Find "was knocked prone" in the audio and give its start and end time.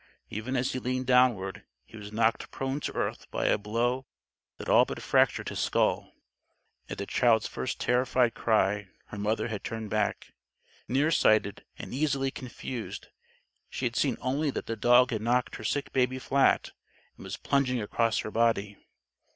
1.95-2.79